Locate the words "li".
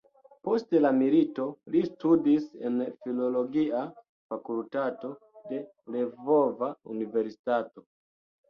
1.75-1.83